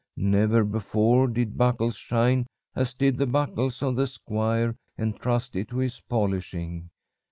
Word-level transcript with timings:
Never 0.17 0.63
before 0.63 1.27
did 1.27 1.59
buckles 1.59 1.95
shine 1.95 2.47
as 2.75 2.95
did 2.95 3.19
the 3.19 3.27
buckles 3.27 3.83
of 3.83 3.95
the 3.95 4.07
squire 4.07 4.75
entrusted 4.97 5.69
to 5.69 5.77
his 5.77 5.99
polishing. 5.99 6.89